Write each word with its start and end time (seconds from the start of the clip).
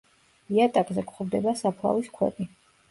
იატაკზე 0.55 1.03
გვხვდება 1.11 1.55
საფლავის 1.63 2.13
ქვები. 2.19 2.55